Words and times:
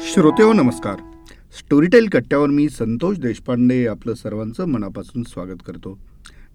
श्रोतेहो 0.00 0.52
नमस्कार. 0.52 0.96
स्टोरीटेल 1.58 2.08
कट्ट्यावर 2.08 2.48
मी 2.48 2.68
संतोष 2.68 3.18
देशपांडे 3.18 3.86
आपलं 3.86 4.14
सर्वांचं 4.14 4.64
मनापासून 4.64 5.22
स्वागत 5.22 5.62
करतो. 5.66 5.98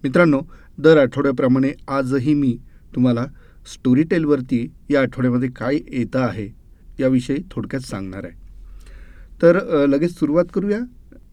मित्रांनो 0.04 0.40
दर 0.78 0.98
आठवड्याप्रमाणे 0.98 1.68
आजही 1.88 2.34
मी 2.34 2.58
तुम्हाला 2.94 3.24
स्टोरीटेलवरती 3.72 4.72
या 4.90 5.00
आठवड्यामध्ये 5.00 5.48
काय 5.48 5.74
येतं 5.74 6.18
आहे 6.18 6.48
याविषयी 7.00 7.36
थोडक्यात 7.50 7.82
सांगणार 7.82 8.24
आहे. 8.24 8.32
तर 9.42 9.86
लगेच 9.86 10.18
सुरुवात 10.18 10.44
करूया. 10.54 10.78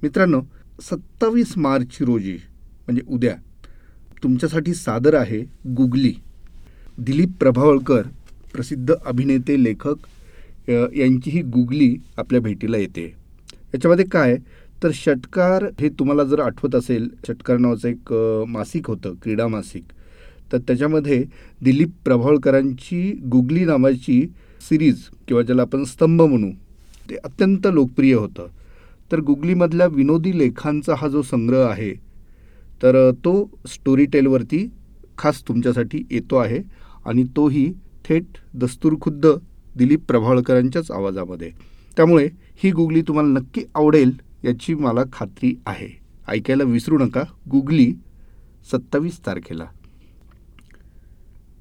मित्रांनो 0.03 0.41
सत्तावीस 0.81 1.57
मार्च 1.57 1.97
रोजी 2.01 2.37
म्हणजे 2.87 3.01
उद्या 3.07 3.35
तुमच्यासाठी 4.23 4.73
सादर 4.73 5.13
आहे 5.13 5.39
गुगली. 5.67 6.13
दिलीप 6.97 7.29
प्रभावळकर 7.39 8.01
प्रसिद्ध 8.53 8.93
अभिनेते 9.05 9.63
लेखक 9.63 10.07
यांचीही 10.69 10.99
यांची 11.01 11.31
ही 11.31 11.41
गुगली 11.43 11.95
आपल्या 12.17 12.41
भेटीला 12.41 12.77
येते. 12.77 13.05
याच्यामध्ये 13.73 14.05
काय? 14.11 14.37
तर 14.83 14.91
षटकार 14.93 15.63
हे 15.79 15.89
तुम्हाला 15.99 16.23
जर 16.23 16.39
आठवत 16.39 16.75
असेल 16.75 17.07
षटकार 17.27 17.57
नावाचं 17.57 17.87
एक 17.87 18.13
मासिक 18.47 18.87
होतं 18.87 19.13
क्रीडा 19.23 19.47
मासिक. 19.47 19.83
तर 20.51 20.57
त्याच्यामध्ये 20.57 21.23
दिलीप 21.61 21.89
प्रभावळकरांची 22.05 23.11
गुगली 23.31 23.65
नावाची 23.65 24.21
सिरीज 24.69 25.03
किंवा 25.27 25.41
ज्याला 25.43 25.61
आपण 25.61 25.83
स्तंभ 25.83 26.21
म्हणू 26.21 26.51
ते 27.09 27.15
अत्यंत 27.23 27.67
लोकप्रिय 27.67 28.13
होतं. 28.13 28.47
तर 29.11 29.19
गुगलीमधल्या 29.19 29.87
विनोदी 29.87 30.37
लेखांचा 30.37 30.95
हा 30.97 31.07
जो 31.07 31.21
संग्रह 31.21 31.67
आहे 31.67 31.93
तर 32.81 33.09
तो 33.25 33.33
स्टोरी 33.67 34.05
टेलवरती 34.05 34.67
खास 35.17 35.41
तुमच्यासाठी 35.47 36.03
येतो 36.11 36.35
आहे 36.37 36.59
आणि 37.05 37.23
तोही 37.35 37.71
थेट 38.09 38.23
दस्तूरखुद्द 38.53 39.27
दिलीप 39.77 40.03
प्रभावळकरांच्याच 40.07 40.91
आवाजामध्ये. 40.91 41.51
त्यामुळे 41.95 42.29
ही 42.63 42.71
गुगली 42.71 43.01
तुम्हाला 43.01 43.29
नक्की 43.29 43.63
आवडेल 43.75 44.11
याची 44.43 44.73
मला 44.73 45.01
खात्री 45.13 45.55
आहे. 45.65 45.89
ऐकायला 46.27 46.63
विसरू 46.63 46.97
नका 46.97 47.23
गुगली 47.51 47.93
सत्तावीस 48.71 49.19
तारखेला. 49.25 49.65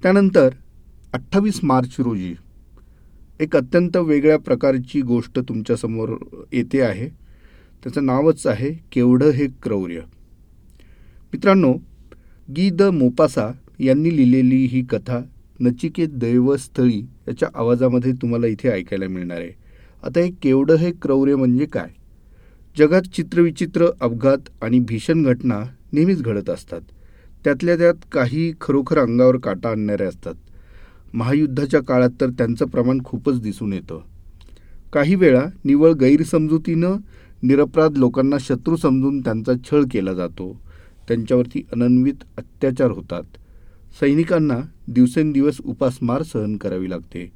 त्यानंतर 0.02 0.48
अठ्ठावीस 1.12 1.60
मार्च 1.62 1.96
रोजी 1.98 2.34
एक 3.40 3.56
अत्यंत 3.56 3.96
वेगळ्या 3.96 4.38
प्रकारची 4.38 5.00
गोष्ट 5.00 5.38
तुमच्यासमोर 5.38 6.16
येते 6.52 6.80
आहे. 6.80 7.08
त्याचं 7.82 8.06
नावच 8.06 8.46
आहे 8.46 8.72
केवढं 8.92 9.30
हे 9.30 9.46
क्रौर्य. 9.62 10.00
मित्रांनो 11.32 11.74
गी 12.56 12.70
द 12.70 12.82
मोपासा 12.82 13.52
यांनी 13.78 14.16
लिहिलेली 14.16 14.64
ही 14.66 14.82
कथा 14.84 15.20
नचिकेत 15.60 16.08
दैवस्थळी 16.08 17.06
याच्या 17.28 17.48
आवाजामध्ये 17.54 18.12
तुम्हाला 18.12 18.46
इथे 18.46 18.68
ऐकायला 18.68 19.08
मिळणार 19.08 19.36
आहे. 19.36 19.50
आता 20.02 20.20
हे 20.20 20.30
केवढं 20.30 20.76
हे 20.76 20.92
क्रौर्य 21.02 21.36
म्हणजे 21.36 21.64
काय? 21.66 21.88
जगात 22.78 23.02
चित्रविचित्र 23.02 23.86
अपघात 24.00 24.38
आणि 24.62 24.80
भीषण 24.80 25.22
घटना 25.22 25.64
नेहमीच 25.92 26.22
घडत 26.22 26.50
असतात. 26.50 26.80
त्यातल्या 27.44 27.76
त्यात 27.76 27.94
काही 28.12 28.52
खरोखर 28.60 28.98
अंगावर 28.98 29.36
काटा 29.36 29.68
आणणाऱ्या 29.68 30.08
असतात. 30.08 30.34
महायुद्धाच्या 31.14 31.82
काळात 31.82 32.10
तर 32.20 32.30
त्यांचं 32.30 32.66
प्रमाण 32.66 32.98
खूपच 33.04 33.40
दिसून 33.40 33.72
येतं. 33.72 34.00
काही 34.92 35.14
वेळा 35.14 35.44
निवळ 35.64 35.92
गैरसमजुतीनं 35.92 36.96
निरपराध 37.42 37.98
लोकांना 37.98 38.36
शत्रू 38.40 38.76
समजून 38.76 39.20
त्यांचा 39.20 39.52
छळ 39.64 39.82
केला 39.90 40.14
जातो. 40.14 40.60
त्यांच्यावरती 41.08 41.66
अनन्वित 41.72 42.14
अत्याचार 42.38 42.90
होतात. 42.90 43.22
सैनिकांना 44.00 44.60
दिवसेंदिवस 44.88 45.60
उपासमार 45.60 46.22
सहन 46.22 46.56
करावी 46.56 46.90
लागते. 46.90 47.32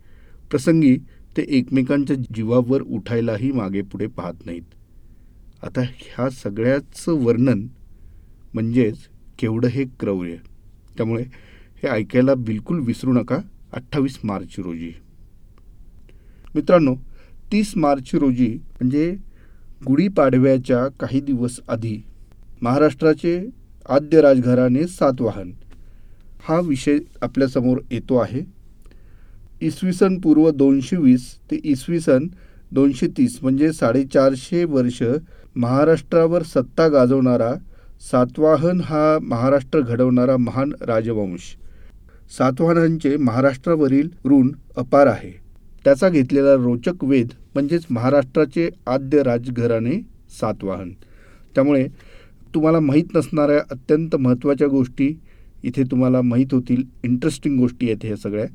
प्रसंगी 0.51 0.97
ते 1.37 1.45
एकमेकांच्या 1.49 2.17
जीवावर 2.35 2.83
उठायलाही 2.83 3.51
मागे 3.53 3.83
पुढे 3.83 4.07
पाहत 4.07 4.47
नाहीत. 4.47 4.63
आता 5.63 5.81
ह्या 5.81 6.29
सगळ्याचं 6.31 7.13
वर्णन 7.13 7.67
म्हणजेच 8.55 8.99
केवढं 9.39 9.69
हे 9.69 9.85
क्रौर्य. 10.01 10.37
त्यामुळे 10.97 11.23
हे 11.83 11.89
ऐकायला 11.89 12.35
बिलकुल 12.35 12.81
विसरू 12.81 13.13
नका 13.13 13.39
अठ्ठावीस 13.73 14.19
मार्च 14.25 14.55
रोजी. 14.59 14.93
मित्रांनो 16.55 16.95
तीस 17.53 17.77
मार्च 17.77 18.15
रोजी 18.15 18.49
म्हणजे 18.49 19.17
गुढीपाडव्याच्या 19.87 20.87
काही 21.01 21.21
दिवस 21.21 21.61
आधी 21.69 22.03
महाराष्ट्राचे 22.63 23.49
आद्य 23.89 24.21
राजघराणे 24.21 24.87
सातवाहन 24.87 25.51
हा 26.49 26.59
विषय 26.61 26.99
आपल्यासमोर 27.23 27.79
येतो 27.91 28.17
आहे. 28.17 28.41
इसवी 29.63 29.93
सन 29.93 30.19
पूर्व 30.21 30.51
दोनशे 30.51 30.97
वीस 30.97 31.35
ते 31.51 31.61
इसवी 31.65 32.01
सन 32.01 32.27
दोनशे 32.73 33.07
तीस 33.17 33.39
म्हणजे 33.43 33.73
साडेचारशे 33.73 34.65
वर्ष 34.65 35.03
महाराष्ट्रावर 35.57 36.43
सत्ता 36.43 36.89
गाजवणारा 36.89 37.53
सातवाहन 38.11 38.81
हा 38.81 39.19
महाराष्ट्र 39.23 39.81
घडवणारा 39.81 40.37
महान 40.37 40.73
राजवंश. 40.81 41.55
सातवाहनांचे 42.39 43.17
महाराष्ट्रावरील 43.17 44.09
ऋण 44.25 44.51
अपार 44.77 45.07
आहे. 45.07 45.31
त्याचा 45.85 46.09
घेतलेला 46.09 46.55
रोचक 46.55 47.05
वेध 47.05 47.29
म्हणजेच 47.55 47.87
महाराष्ट्राचे 47.91 48.69
आद्य 48.87 49.23
राजघराणे 49.23 50.01
सातवाहन. 50.41 50.91
त्यामुळे 51.55 51.87
तुम्हाला 52.55 52.81
माहीत 52.81 53.15
नसणाऱ्या 53.15 53.61
अत्यंत 53.71 54.17
महत्त्वाच्या 54.17 54.69
गोष्टी 54.69 55.13
इथे 55.63 55.83
तुम्हाला 55.91 56.23
माहीत 56.23 56.53
होतील 56.53 56.83
इंटरेस्टिंग 57.05 57.59
गोष्टी 57.59 57.87
आहेत 57.87 58.05
ह्या 58.05 58.17
सगळ्या. 58.17 58.47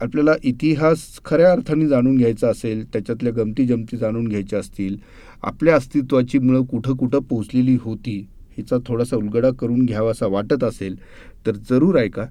आपल्याला 0.00 0.32
इतिहास 0.44 0.98
खऱ्या 1.24 1.50
अर्थाने 1.52 1.86
जाणून 1.88 2.16
घ्यायचा 2.16 2.48
असेल 2.48 2.84
त्याच्यातल्या 2.92 3.32
गमती 3.32 3.66
जमती 3.66 3.96
जाणून 3.96 4.26
घ्यायच्या 4.28 4.58
असतील 4.58 4.96
आपल्या 5.42 5.76
अस्तित्वाची 5.76 6.38
मुळं 6.38 6.64
कुठं 6.64 6.96
कुठं 6.96 7.20
पोचलेली 7.20 7.76
होती 7.80 8.18
हिचा 8.56 8.76
थोडासा 8.86 9.16
उलगडा 9.16 9.50
करून 9.50 9.84
घ्यावासा 9.84 10.26
वाटत 10.26 10.64
असेल 10.64 10.96
तर 11.46 11.56
जरूर 11.70 11.98
ऐका. 11.98 12.24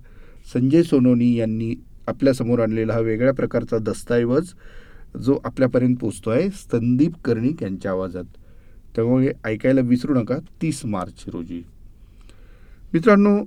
संजय 0.54 0.84
सोनोनी 0.84 1.34
यांनी 1.36 1.74
आपल्यासमोर 2.08 2.60
आणलेला 2.60 2.94
हा 2.94 3.00
वेगळ्या 3.00 3.34
प्रकारचा 3.34 3.78
दस्तऐवज 3.78 4.54
जो 5.22 5.38
आपल्यापर्यंत 5.44 5.96
पोचतो 5.96 6.30
आहे 6.30 6.50
संदीप 6.50 7.12
कर्णिक 7.26 7.64
यांच्या 7.64 7.92
आवाजात. 7.92 8.24
त्यामुळे 8.96 9.32
ऐकायला 9.46 9.82
विसरू 9.82 10.14
नका 10.14 10.38
तीस 10.62 10.86
मार्च 10.86 11.24
रोजी. 11.34 11.62
मित्रांनो 12.94 13.38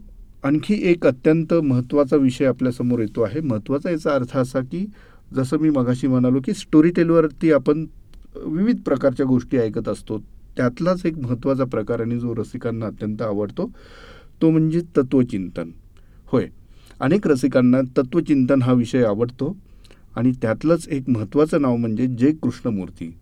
आणखी 0.45 0.75
एक 0.91 1.07
अत्यंत 1.07 1.55
महत्त्वाचा 1.55 2.17
विषय 2.17 2.45
आपल्यासमोर 2.45 3.01
येतो 3.01 3.23
आहे. 3.23 3.41
महत्त्वाचा 3.41 3.91
याचा 3.91 4.11
अर्थ 4.11 4.37
असा 4.37 4.61
की 4.61 4.87
जसं 5.35 5.59
मी 5.59 5.71
मगाशी 5.71 6.07
म्हणालो 6.07 6.41
की 6.45 6.53
स्टोरी 6.53 6.91
टेलवरती 6.91 7.53
आपण 7.53 7.87
विविध 8.37 8.81
प्रकारच्या 8.81 9.27
गोष्टी 9.27 9.57
ऐकत 9.57 9.89
असतो. 9.89 10.19
त्यातलाच 10.57 11.07
एक 11.07 11.19
महत्त्वाचा 11.19 11.65
प्रकार 11.65 12.01
आणि 12.01 12.19
जो 12.19 12.35
रसिकांना 12.35 12.87
अत्यंत 12.87 13.23
आवडतो 13.23 13.71
तो 14.43 14.51
म्हणजे 14.51 14.81
तत्त्वचिंतन. 14.97 15.71
होय. 16.27 16.47
अनेक 17.01 17.27
रसिकांना 17.27 17.81
तत्त्वचिंतन 17.97 18.63
हा 18.63 18.73
विषय 18.73 19.05
आवडतो 19.05 19.57
आणि 20.17 20.33
त्यातलंच 20.43 20.89
एक 20.89 21.09
महत्त्वाचं 21.09 21.63
नाव 21.63 21.77
म्हणजे 21.77 22.07
जय 22.07 22.33
कृष्णमूर्ती. 22.43 23.15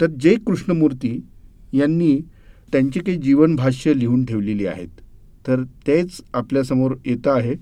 तर 0.00 0.06
जय 0.06 0.34
कृष्णमूर्ती 0.34 1.20
यांनी 1.72 2.20
त्यांची 2.72 3.00
काही 3.00 3.16
जीवनभाष्य 3.16 3.92
लिहून 3.96 4.24
ठेवलेली 4.24 4.66
आहेत. 4.66 4.88
तर 5.46 5.62
तेच 5.62 6.20
आपल्यासमोर 6.34 6.94
येतं 7.06 7.30
आहे. 7.30 7.54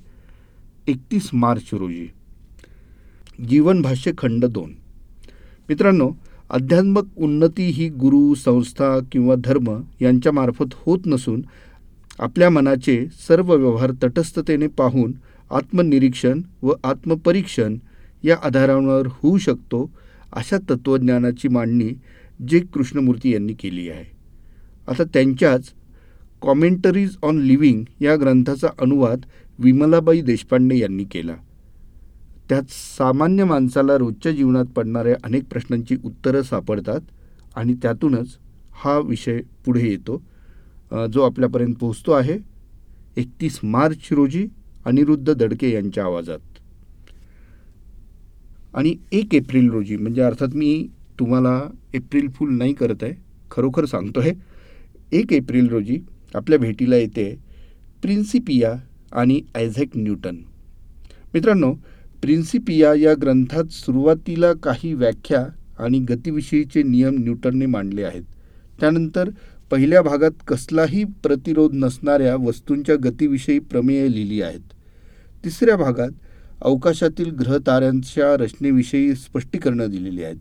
एकतीस 0.89 1.31
मार्च 1.33 1.71
रोजी. 1.73 2.07
जीवनभाष्य 3.49 4.13
खंड 4.19 4.45
दोन. 4.45 4.73
मित्रांनो 5.69 6.11
अध्यात्मक 6.51 7.05
उन्नती 7.17 7.69
ही 7.69 7.89
गुरु 7.89 8.35
संस्था 8.35 8.99
किंवा 9.13 9.35
धर्म 9.45 9.83
यांच्यामार्फत 10.01 10.75
होत 10.75 10.99
नसून 11.07 11.43
आपल्या 12.19 12.51
मनाचे 12.51 13.07
सर्व 13.29 13.55
व्यवहार 13.55 13.93
तटस्थतेने 14.03 14.67
पाहून 14.67 15.13
आत्मनिरीक्षण 15.51 16.41
व 16.63 16.73
आत्मपरीक्षण 16.85 17.77
या 18.25 18.37
आधारावर 18.43 19.07
होऊ 19.07 19.39
शकतो 19.39 19.91
अशा 20.33 20.59
तत्त्वज्ञानाची 20.59 21.49
मांडणी 21.49 21.91
जे 22.49 22.61
कृष्णमूर्ती 22.61 23.31
यांनी 23.33 23.53
केली 23.53 23.89
आहे. 23.91 24.05
आता 24.89 25.05
त्यांच्याच 25.05 25.71
कॉमेंटरीज 26.43 27.17
ऑन 27.23 27.39
लिव्हिंग 27.43 27.85
या 28.01 28.17
ग्रंथाचा 28.17 28.69
अनुवाद 28.81 29.25
विमलाबाई 29.59 30.21
देशपांडे 30.21 30.79
यांनी 30.79 31.05
केला. 31.05 31.35
त्यात 32.49 32.71
सामान्य 32.71 33.45
माणसाला 33.45 33.97
रोजच्या 33.99 34.33
जीवनात 34.33 34.67
पडणाऱ्या 34.77 35.15
अनेक 35.25 35.45
प्रश्नांची 35.51 35.97
उत्तरं 36.05 36.43
सापडतात 36.43 37.01
आणि 37.57 37.75
त्यातूनच 37.83 38.37
हा 38.85 38.99
विषय 38.99 39.41
पुढे 39.67 39.89
येतो. 39.89 40.23
जो 41.13 41.23
आपल्यापर्यंत 41.23 41.75
पोहोचतो 41.81 42.13
आहे. 42.13 42.39
एकतीस 43.17 43.59
मार्च 43.63 44.09
रोजी 44.13 44.47
अनिरुद्ध 44.87 45.33
दडके 45.33 45.73
यांच्या 45.73 46.05
आवाजात. 46.05 46.39
आणि 48.75 48.95
एक 49.13 49.35
एप्रिल 49.35 49.71
रोजी 49.71 49.97
म्हणजे 49.97 50.21
अर्थात 50.23 50.55
मी 50.55 50.87
तुम्हाला 51.19 51.61
एप्रिल 51.95 52.29
फुल 52.35 52.57
नाही 52.57 52.73
करत 52.75 53.03
आहे 53.03 53.13
खरोखर 53.51 53.85
सांगतो 53.85 54.21
आहे 54.21 54.33
एक 55.19 55.33
एप्रिल 55.33 55.69
रोजी 55.69 55.99
आपल्या 56.35 56.59
भेटीला 56.59 56.97
येते 56.97 57.39
प्रिन्सिपिया 58.03 58.75
आणि 59.13 59.41
आयझॅक 59.55 59.87
न्यूटन. 59.95 60.37
मित्रांनो 61.35 61.75
प्रिन्सिपिया 62.23 62.95
या 62.95 63.15
ग्रंथात 63.15 63.65
सुरुवातीला 63.65 64.53
काही 64.53 64.95
व्याख्या 64.95 65.47
आणि 65.79 65.99
गतीविषयीचे 65.99 66.83
नियम 66.83 67.17
न्यूटनने 67.19 67.67
मांडले 67.67 68.03
आहेत. 68.03 68.23
त्यानंतर 68.81 69.31
पहिल्या 69.71 70.03
भागात 70.03 70.31
कसलाही 70.49 71.05
प्रतिरोध 71.05 71.71
नसणाऱ्या 71.75 72.37
वस्तूंच्या 72.37 72.97
गतीविषयी 72.97 73.59
प्रमेय 73.59 74.09
लिहिली 74.09 74.43
आहेत. 74.43 74.61
तिसऱ्या 75.45 75.77
भागात 75.77 76.11
अवकाशातील 76.63 77.31
ग्रहताऱ्यांच्या 77.31 78.37
रचनेविषयी 78.37 79.15
स्पष्टीकरणं 79.15 79.91
दिलेली 79.91 80.23
आहेत. 80.23 80.37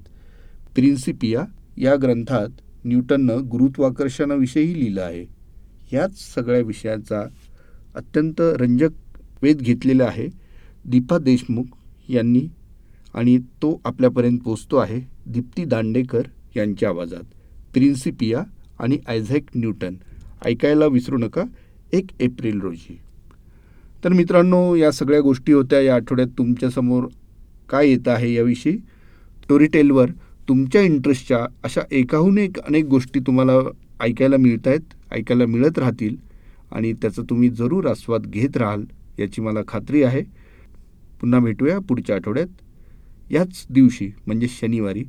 प्रिन्सिपिया 0.75 1.43
या 1.77 1.95
ग्रंथात 1.95 2.47
न्यूटननं 2.85 3.37
गुरुत्वाकर्षणाविषयी 3.51 4.73
लिहिलं 4.73 5.01
आहे. 5.01 5.36
याच 5.93 6.35
सगळ्या 6.35 6.61
विषयाचा 6.61 7.23
अत्यंत 7.95 8.33
रंजक 8.39 8.89
वेध 9.41 9.57
घेतलेला 9.57 10.05
आहे. 10.05 10.27
दीपा 10.85 11.17
देशमुख 11.17 11.63
यांनी 12.09 12.47
आणि 13.13 13.37
तो 13.37 13.81
आपल्यापर्यंत 13.85 14.39
पोचतो 14.39 14.77
आहे 14.77 15.01
दीप्ती 15.25 15.65
दांडेकर 15.65 16.21
यांच्या 16.55 16.89
आवाजात. 16.89 17.23
प्रिन्सिपिया 17.73 18.43
आणि 18.79 18.97
आयझॅक 19.07 19.41
न्यूटन. 19.55 19.95
ऐकायला 20.45 20.85
विसरू 20.85 21.17
नका 21.17 21.43
एक 21.93 22.05
एप्रिल 22.19 22.59
रोजी. 22.59 22.99
तर 24.03 24.09
मित्रांनो 24.09 24.75
या 24.75 24.91
सगळ्या 24.91 25.21
गोष्टी 25.21 25.51
होत्या. 25.51 25.81
या 25.81 25.95
आठवड्यात 25.95 26.27
तुमच्यासमोर 26.37 27.07
काय 27.69 27.89
येत 27.89 28.07
आहे 28.07 28.33
याविषयी? 28.33 28.77
टोरीटेलवर 29.49 30.09
तुमच्या 30.47 30.81
इंटरेस्टच्या 30.81 31.37
अशा 31.63 31.81
एकाहून 31.91 32.37
एक 32.37 32.59
अनेक 32.59 32.85
गोष्टी 32.85 33.19
तुम्हाला 33.19 33.53
ऐकायला 34.01 34.37
मिळत 34.37 34.67
आहेत 34.67 34.93
ऐकायला 35.11 35.45
मिळत 35.45 35.79
राहतील 35.79 36.15
आणि 36.71 36.93
त्याचा 36.93 37.21
तुम्ही 37.29 37.49
जरूर 37.49 37.87
आस्वाद 37.87 38.21
घेत 38.21 38.57
राहाल 38.57 38.83
याची 39.19 39.41
मला 39.41 39.59
खात्री 39.67 40.03
आहे. 40.03 40.21
पुन्हा 41.21 41.39
भेटूया 41.39 41.79
पुढच्या 41.79 42.15
आठवड्यात. 42.15 42.47
याच 43.31 43.65
दिवशी 43.69 44.11
म्हणजे 44.27 44.47
शनिवारी 44.47 45.03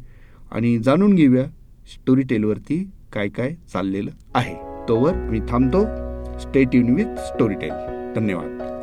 आणि 0.53 0.79
जाणून 0.79 1.15
घेऊया 1.15 1.45
स्टोरी 1.87 2.23
टेलवरती 2.23 2.91
काय 3.13 3.29
काय 3.29 3.55
चाललेलं 3.73 4.11
आहे. 4.35 4.55
तोवर 4.89 5.15
मी 5.15 5.41
थांबतो. 5.49 5.85
Stay 6.39 6.65
tune 6.65 6.95
with 6.95 7.05
story 7.05 7.55
tail 7.55 7.73
धन्यवाद. 8.15 8.78